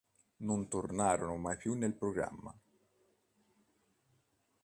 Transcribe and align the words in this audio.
Non 0.39 0.67
tornarono 0.67 1.37
mai 1.37 1.57
più 1.57 1.75
nel 1.75 1.93
programma. 1.93 2.51